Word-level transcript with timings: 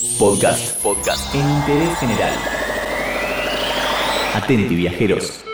Podcast. 0.00 0.82
Podcast. 0.82 1.34
En 1.34 1.46
interés 1.46 1.98
general. 1.98 2.32
Atenti, 4.34 4.74
viajeros. 4.74 5.44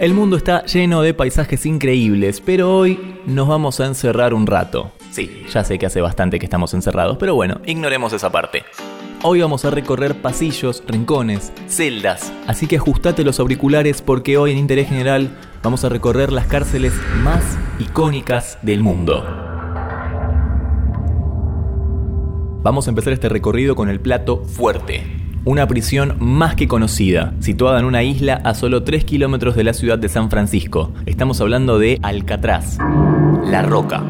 El 0.00 0.14
mundo 0.14 0.36
está 0.36 0.64
lleno 0.64 1.02
de 1.02 1.14
paisajes 1.14 1.66
increíbles, 1.66 2.40
pero 2.40 2.76
hoy 2.76 3.20
nos 3.26 3.46
vamos 3.46 3.78
a 3.78 3.86
encerrar 3.86 4.34
un 4.34 4.48
rato. 4.48 4.90
Sí, 5.12 5.44
ya 5.52 5.62
sé 5.62 5.78
que 5.78 5.86
hace 5.86 6.00
bastante 6.00 6.40
que 6.40 6.46
estamos 6.46 6.74
encerrados, 6.74 7.16
pero 7.16 7.36
bueno, 7.36 7.60
ignoremos 7.64 8.12
esa 8.12 8.32
parte. 8.32 8.64
Hoy 9.22 9.40
vamos 9.40 9.64
a 9.64 9.70
recorrer 9.70 10.20
pasillos, 10.20 10.82
rincones, 10.84 11.52
celdas, 11.68 12.32
así 12.48 12.66
que 12.66 12.78
ajustate 12.78 13.22
los 13.22 13.38
auriculares 13.38 14.02
porque 14.02 14.36
hoy 14.36 14.50
en 14.50 14.58
Interés 14.58 14.88
General 14.88 15.30
vamos 15.62 15.84
a 15.84 15.88
recorrer 15.88 16.32
las 16.32 16.48
cárceles 16.48 16.92
más 17.22 17.56
icónicas 17.78 18.58
del 18.62 18.80
mundo. 18.80 19.51
Vamos 22.62 22.86
a 22.86 22.90
empezar 22.90 23.12
este 23.12 23.28
recorrido 23.28 23.74
con 23.74 23.88
el 23.88 24.00
plato 24.00 24.44
fuerte. 24.44 25.02
Una 25.44 25.66
prisión 25.66 26.14
más 26.20 26.54
que 26.54 26.68
conocida, 26.68 27.34
situada 27.40 27.80
en 27.80 27.86
una 27.86 28.04
isla 28.04 28.34
a 28.34 28.54
solo 28.54 28.84
3 28.84 29.04
kilómetros 29.04 29.56
de 29.56 29.64
la 29.64 29.74
ciudad 29.74 29.98
de 29.98 30.08
San 30.08 30.30
Francisco. 30.30 30.92
Estamos 31.04 31.40
hablando 31.40 31.80
de 31.80 31.98
Alcatraz, 32.02 32.78
La 33.44 33.62
Roca. 33.62 34.04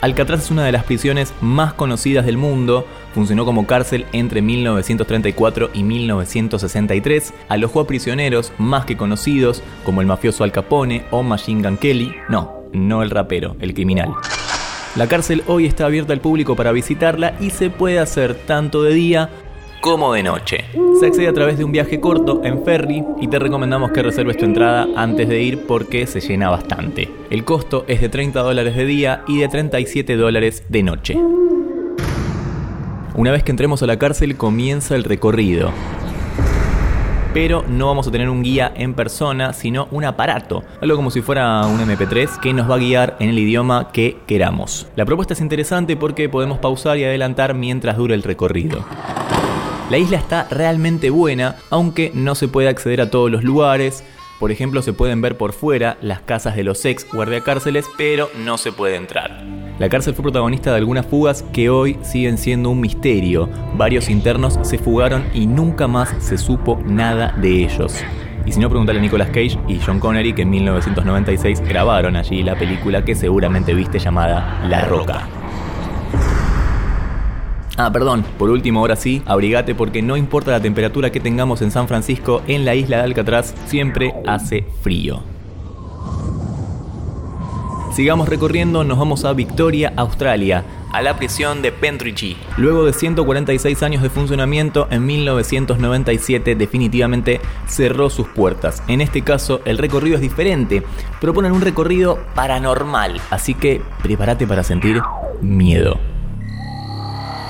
Alcatraz 0.00 0.44
es 0.44 0.50
una 0.50 0.64
de 0.64 0.72
las 0.72 0.84
prisiones 0.84 1.34
más 1.42 1.74
conocidas 1.74 2.24
del 2.24 2.38
mundo, 2.38 2.86
funcionó 3.12 3.44
como 3.44 3.66
cárcel 3.66 4.06
entre 4.12 4.40
1934 4.40 5.72
y 5.74 5.82
1963, 5.82 7.34
alojó 7.50 7.80
a 7.80 7.86
prisioneros 7.86 8.50
más 8.56 8.86
que 8.86 8.96
conocidos 8.96 9.62
como 9.84 10.00
el 10.00 10.06
mafioso 10.06 10.42
Al 10.42 10.52
Capone 10.52 11.04
o 11.10 11.22
Machine 11.22 11.62
Gun 11.68 11.76
Kelly, 11.76 12.14
no, 12.30 12.62
no 12.72 13.02
el 13.02 13.10
rapero, 13.10 13.56
el 13.60 13.74
criminal. 13.74 14.14
La 14.96 15.06
cárcel 15.06 15.44
hoy 15.46 15.66
está 15.66 15.86
abierta 15.86 16.12
al 16.12 16.20
público 16.20 16.56
para 16.56 16.72
visitarla 16.72 17.34
y 17.40 17.50
se 17.50 17.70
puede 17.70 18.00
hacer 18.00 18.34
tanto 18.34 18.82
de 18.82 18.92
día 18.92 19.30
como 19.80 20.12
de 20.12 20.24
noche. 20.24 20.64
Se 20.98 21.06
accede 21.06 21.28
a 21.28 21.32
través 21.32 21.58
de 21.58 21.64
un 21.64 21.70
viaje 21.70 22.00
corto 22.00 22.40
en 22.44 22.64
ferry 22.64 23.04
y 23.20 23.28
te 23.28 23.38
recomendamos 23.38 23.92
que 23.92 24.02
reserves 24.02 24.36
tu 24.36 24.44
entrada 24.44 24.88
antes 24.96 25.28
de 25.28 25.42
ir 25.42 25.64
porque 25.66 26.08
se 26.08 26.20
llena 26.20 26.50
bastante. 26.50 27.08
El 27.30 27.44
costo 27.44 27.84
es 27.86 28.00
de 28.00 28.08
30 28.08 28.40
dólares 28.40 28.74
de 28.74 28.84
día 28.84 29.22
y 29.28 29.38
de 29.38 29.48
37 29.48 30.16
dólares 30.16 30.64
de 30.68 30.82
noche. 30.82 31.16
Una 33.14 33.30
vez 33.30 33.44
que 33.44 33.52
entremos 33.52 33.84
a 33.84 33.86
la 33.86 33.96
cárcel 33.96 34.36
comienza 34.36 34.96
el 34.96 35.04
recorrido. 35.04 35.70
Pero 37.32 37.64
no 37.68 37.86
vamos 37.86 38.08
a 38.08 38.10
tener 38.10 38.28
un 38.28 38.42
guía 38.42 38.72
en 38.74 38.94
persona, 38.94 39.52
sino 39.52 39.86
un 39.92 40.04
aparato, 40.04 40.64
algo 40.80 40.96
como 40.96 41.12
si 41.12 41.22
fuera 41.22 41.64
un 41.66 41.78
MP3 41.78 42.40
que 42.40 42.52
nos 42.52 42.68
va 42.68 42.74
a 42.74 42.78
guiar 42.78 43.16
en 43.20 43.28
el 43.28 43.38
idioma 43.38 43.92
que 43.92 44.16
queramos. 44.26 44.88
La 44.96 45.04
propuesta 45.04 45.34
es 45.34 45.40
interesante 45.40 45.96
porque 45.96 46.28
podemos 46.28 46.58
pausar 46.58 46.98
y 46.98 47.04
adelantar 47.04 47.54
mientras 47.54 47.96
dura 47.96 48.14
el 48.14 48.24
recorrido. 48.24 48.84
La 49.90 49.98
isla 49.98 50.16
está 50.18 50.48
realmente 50.50 51.10
buena, 51.10 51.56
aunque 51.70 52.10
no 52.14 52.34
se 52.34 52.48
puede 52.48 52.68
acceder 52.68 53.00
a 53.00 53.10
todos 53.10 53.30
los 53.30 53.44
lugares. 53.44 54.04
Por 54.40 54.50
ejemplo, 54.50 54.82
se 54.82 54.92
pueden 54.92 55.20
ver 55.20 55.36
por 55.36 55.52
fuera 55.52 55.98
las 56.00 56.20
casas 56.20 56.56
de 56.56 56.64
los 56.64 56.84
ex 56.84 57.06
guardiacárceles, 57.12 57.86
pero 57.96 58.28
no 58.38 58.58
se 58.58 58.72
puede 58.72 58.96
entrar. 58.96 59.59
La 59.80 59.88
cárcel 59.88 60.12
fue 60.12 60.24
protagonista 60.24 60.72
de 60.72 60.76
algunas 60.76 61.06
fugas 61.06 61.42
que 61.54 61.70
hoy 61.70 61.98
siguen 62.02 62.36
siendo 62.36 62.68
un 62.68 62.80
misterio. 62.80 63.48
Varios 63.78 64.10
internos 64.10 64.58
se 64.60 64.76
fugaron 64.76 65.24
y 65.32 65.46
nunca 65.46 65.88
más 65.88 66.14
se 66.18 66.36
supo 66.36 66.78
nada 66.84 67.34
de 67.40 67.64
ellos. 67.64 67.94
Y 68.44 68.52
si 68.52 68.60
no, 68.60 68.68
preguntarle 68.68 68.98
a 68.98 69.02
Nicolas 69.02 69.28
Cage 69.28 69.58
y 69.68 69.80
John 69.80 69.98
Connery 69.98 70.34
que 70.34 70.42
en 70.42 70.50
1996 70.50 71.62
grabaron 71.66 72.14
allí 72.16 72.42
la 72.42 72.56
película 72.56 73.06
que 73.06 73.14
seguramente 73.14 73.72
viste 73.72 73.98
llamada 73.98 74.62
La 74.68 74.84
Roca. 74.84 75.26
Ah, 77.78 77.90
perdón, 77.90 78.22
por 78.36 78.50
último, 78.50 78.80
ahora 78.80 78.96
sí, 78.96 79.22
abrigate 79.24 79.74
porque 79.74 80.02
no 80.02 80.18
importa 80.18 80.50
la 80.50 80.60
temperatura 80.60 81.08
que 81.08 81.20
tengamos 81.20 81.62
en 81.62 81.70
San 81.70 81.88
Francisco, 81.88 82.42
en 82.46 82.66
la 82.66 82.74
isla 82.74 82.98
de 82.98 83.04
Alcatraz 83.04 83.54
siempre 83.64 84.12
hace 84.26 84.66
frío. 84.82 85.22
Sigamos 87.92 88.28
recorriendo, 88.28 88.84
nos 88.84 88.98
vamos 88.98 89.24
a 89.24 89.32
Victoria, 89.32 89.92
Australia, 89.96 90.64
a 90.92 91.02
la 91.02 91.16
prisión 91.16 91.60
de 91.60 91.72
Pentridge. 91.72 92.36
Luego 92.56 92.84
de 92.84 92.92
146 92.92 93.82
años 93.82 94.00
de 94.00 94.08
funcionamiento, 94.10 94.86
en 94.92 95.04
1997 95.06 96.54
definitivamente 96.54 97.40
cerró 97.66 98.08
sus 98.08 98.28
puertas. 98.28 98.80
En 98.86 99.00
este 99.00 99.22
caso, 99.22 99.60
el 99.64 99.76
recorrido 99.76 100.14
es 100.14 100.22
diferente. 100.22 100.84
Proponen 101.20 101.50
un 101.50 101.62
recorrido 101.62 102.20
paranormal, 102.36 103.20
así 103.30 103.54
que 103.54 103.82
prepárate 104.04 104.46
para 104.46 104.62
sentir 104.62 105.02
miedo. 105.40 105.98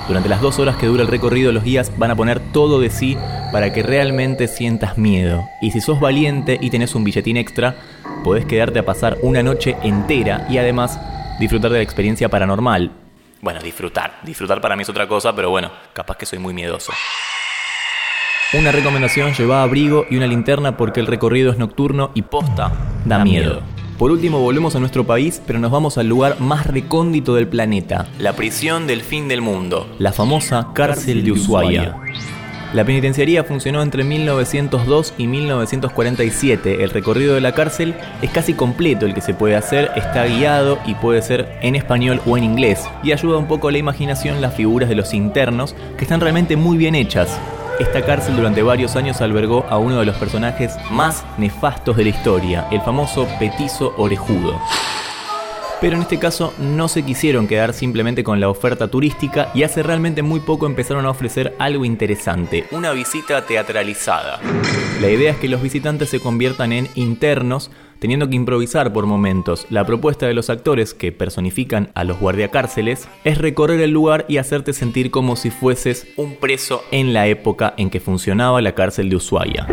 Durante 0.07 0.27
las 0.27 0.41
dos 0.41 0.57
horas 0.57 0.75
que 0.75 0.87
dura 0.87 1.03
el 1.03 1.07
recorrido, 1.07 1.51
los 1.51 1.63
guías 1.63 1.97
van 1.99 2.11
a 2.11 2.15
poner 2.15 2.39
todo 2.51 2.81
de 2.81 2.89
sí 2.89 3.15
para 3.51 3.73
que 3.73 3.83
realmente 3.83 4.47
sientas 4.47 4.97
miedo. 4.97 5.43
Y 5.61 5.71
si 5.71 5.81
sos 5.81 5.99
valiente 5.99 6.57
y 6.61 6.69
tenés 6.69 6.95
un 6.95 7.03
billetín 7.03 7.37
extra, 7.37 7.75
podés 8.23 8.45
quedarte 8.45 8.79
a 8.79 8.85
pasar 8.85 9.17
una 9.21 9.43
noche 9.43 9.75
entera 9.83 10.45
y 10.49 10.57
además 10.57 10.99
disfrutar 11.39 11.71
de 11.71 11.77
la 11.77 11.83
experiencia 11.83 12.29
paranormal. 12.29 12.91
Bueno, 13.41 13.59
disfrutar. 13.61 14.19
Disfrutar 14.23 14.61
para 14.61 14.75
mí 14.75 14.83
es 14.83 14.89
otra 14.89 15.07
cosa, 15.07 15.35
pero 15.35 15.49
bueno, 15.49 15.71
capaz 15.93 16.17
que 16.17 16.25
soy 16.25 16.39
muy 16.39 16.53
miedoso. 16.53 16.93
Una 18.53 18.71
recomendación, 18.71 19.33
lleva 19.33 19.63
abrigo 19.63 20.05
y 20.09 20.17
una 20.17 20.27
linterna 20.27 20.75
porque 20.75 20.99
el 20.99 21.07
recorrido 21.07 21.51
es 21.51 21.57
nocturno 21.57 22.11
y 22.13 22.23
posta 22.23 22.71
da 23.05 23.23
miedo. 23.23 23.61
Por 23.97 24.11
último, 24.11 24.39
volvemos 24.39 24.75
a 24.75 24.79
nuestro 24.79 25.05
país, 25.05 25.41
pero 25.45 25.59
nos 25.59 25.71
vamos 25.71 25.97
al 25.97 26.07
lugar 26.07 26.39
más 26.41 26.67
recóndito 26.67 27.35
del 27.35 27.47
planeta, 27.47 28.07
la 28.19 28.33
prisión 28.33 28.87
del 28.87 29.01
fin 29.01 29.27
del 29.27 29.41
mundo, 29.41 29.95
la 29.99 30.11
famosa 30.11 30.69
cárcel 30.73 31.23
de 31.23 31.31
Ushuaia. 31.31 31.95
La 32.73 32.85
penitenciaría 32.85 33.43
funcionó 33.43 33.81
entre 33.81 34.05
1902 34.05 35.13
y 35.17 35.27
1947. 35.27 36.83
El 36.83 36.91
recorrido 36.91 37.35
de 37.35 37.41
la 37.41 37.51
cárcel 37.51 37.95
es 38.21 38.31
casi 38.31 38.53
completo 38.53 39.05
el 39.05 39.13
que 39.13 39.19
se 39.19 39.33
puede 39.33 39.57
hacer, 39.57 39.91
está 39.97 40.25
guiado 40.25 40.79
y 40.85 40.95
puede 40.95 41.21
ser 41.21 41.57
en 41.61 41.75
español 41.75 42.21
o 42.25 42.37
en 42.37 42.45
inglés. 42.45 42.87
Y 43.03 43.11
ayuda 43.11 43.37
un 43.37 43.47
poco 43.47 43.67
a 43.67 43.73
la 43.73 43.77
imaginación 43.77 44.39
las 44.39 44.55
figuras 44.55 44.87
de 44.87 44.95
los 44.95 45.13
internos, 45.13 45.75
que 45.97 46.05
están 46.05 46.21
realmente 46.21 46.55
muy 46.55 46.77
bien 46.77 46.95
hechas. 46.95 47.37
Esta 47.81 48.05
cárcel 48.05 48.37
durante 48.37 48.61
varios 48.61 48.95
años 48.95 49.19
albergó 49.19 49.65
a 49.67 49.77
uno 49.77 49.99
de 49.99 50.05
los 50.05 50.15
personajes 50.15 50.73
más 50.91 51.25
nefastos 51.37 51.97
de 51.97 52.03
la 52.03 52.09
historia, 52.09 52.67
el 52.71 52.79
famoso 52.81 53.27
petizo 53.37 53.93
orejudo. 53.97 54.61
Pero 55.81 55.95
en 55.95 56.03
este 56.03 56.19
caso 56.19 56.53
no 56.59 56.87
se 56.87 57.01
quisieron 57.01 57.47
quedar 57.47 57.73
simplemente 57.73 58.23
con 58.23 58.39
la 58.39 58.49
oferta 58.49 58.87
turística 58.87 59.49
y 59.55 59.63
hace 59.63 59.81
realmente 59.81 60.21
muy 60.21 60.39
poco 60.39 60.67
empezaron 60.67 61.07
a 61.07 61.09
ofrecer 61.09 61.55
algo 61.57 61.85
interesante, 61.85 62.65
una 62.69 62.91
visita 62.91 63.47
teatralizada. 63.47 64.39
La 65.01 65.09
idea 65.09 65.31
es 65.31 65.37
que 65.37 65.49
los 65.49 65.63
visitantes 65.63 66.09
se 66.09 66.19
conviertan 66.19 66.71
en 66.71 66.87
internos, 66.93 67.71
teniendo 67.97 68.29
que 68.29 68.35
improvisar 68.35 68.93
por 68.93 69.07
momentos. 69.07 69.65
La 69.71 69.83
propuesta 69.83 70.27
de 70.27 70.35
los 70.35 70.51
actores, 70.51 70.93
que 70.93 71.11
personifican 71.11 71.89
a 71.95 72.03
los 72.03 72.19
guardiacárceles, 72.19 73.07
es 73.23 73.39
recorrer 73.39 73.81
el 73.81 73.89
lugar 73.89 74.25
y 74.27 74.37
hacerte 74.37 74.73
sentir 74.73 75.09
como 75.09 75.35
si 75.35 75.49
fueses 75.49 76.07
un 76.15 76.35
preso 76.35 76.83
en 76.91 77.13
la 77.13 77.25
época 77.25 77.73
en 77.77 77.89
que 77.89 77.99
funcionaba 77.99 78.61
la 78.61 78.75
cárcel 78.75 79.09
de 79.09 79.15
Ushuaia. 79.15 79.65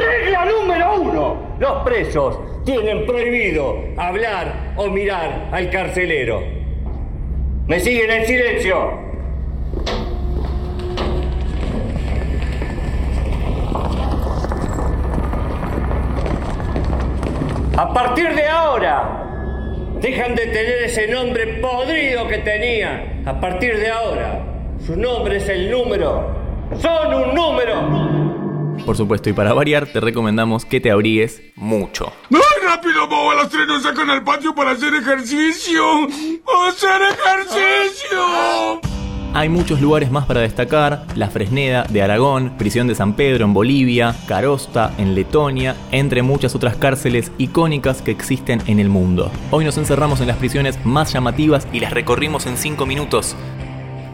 Los 1.59 1.83
presos 1.83 2.39
tienen 2.65 3.05
prohibido 3.05 3.83
hablar 3.97 4.75
o 4.77 4.87
mirar 4.87 5.49
al 5.51 5.71
carcelero. 5.71 6.41
¿Me 7.67 7.81
siguen 7.81 8.11
en 8.11 8.27
silencio? 8.27 9.09
A 17.77 17.93
partir 17.93 18.35
de 18.35 18.47
ahora, 18.47 19.25
dejan 20.01 20.37
de 20.37 20.47
tener 20.47 20.85
ese 20.85 21.09
nombre 21.09 21.59
podrido 21.61 22.29
que 22.29 22.39
tenían. 22.39 23.23
A 23.27 23.41
partir 23.41 23.79
de 23.79 23.89
ahora, 23.89 24.41
su 24.87 24.97
nombre 24.97 25.39
es 25.39 25.49
el 25.49 25.71
número. 25.71 26.29
Son 26.77 27.15
un 27.15 27.35
número. 27.35 28.28
Por 28.85 28.97
supuesto, 28.97 29.29
y 29.31 29.33
para 29.33 29.53
variar, 29.53 29.87
te 29.87 30.01
recomendamos 30.01 30.65
que 30.65 30.81
te 30.81 30.91
abrigues 30.91 31.43
mucho. 31.57 32.13
¡Ay, 32.33 32.67
rápido! 32.67 33.07
Bobo! 33.07 33.31
A 33.31 33.35
las 33.35 33.49
tres 33.49 33.67
nos 33.67 33.83
sacan 33.83 34.11
al 34.11 34.25
patio 34.25 34.55
para 34.55 34.73
hacer 34.73 34.95
ejercicio. 34.95 36.05
¡Hacer 36.05 37.03
ejercicio! 37.03 38.81
Hay 39.35 39.51
muchos 39.51 39.81
lugares 39.81 40.11
más 40.11 40.25
para 40.25 40.41
destacar, 40.41 41.07
La 41.15 41.29
Fresneda 41.29 41.85
de 41.85 42.03
Aragón, 42.03 42.57
Prisión 42.57 42.89
de 42.89 42.95
San 42.95 43.13
Pedro 43.13 43.45
en 43.45 43.53
Bolivia, 43.53 44.17
Carosta 44.27 44.93
en 44.99 45.15
Letonia, 45.15 45.77
entre 45.93 46.23
muchas 46.23 46.55
otras 46.55 46.77
cárceles 46.77 47.31
icónicas 47.37 48.01
que 48.01 48.11
existen 48.11 48.63
en 48.67 48.81
el 48.81 48.89
mundo. 48.89 49.31
Hoy 49.51 49.65
nos 49.65 49.77
encerramos 49.77 50.21
en 50.21 50.29
las 50.29 50.39
prisiones 50.39 50.85
más 50.85 51.13
llamativas 51.13 51.69
y 51.73 51.81
las 51.81 51.93
recorrimos 51.93 52.47
en 52.47 52.57
5 52.57 52.87
minutos. 52.87 53.37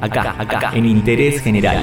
Acá, 0.00 0.34
acá, 0.36 0.72
en 0.74 0.84
Interés 0.84 1.40
General. 1.40 1.82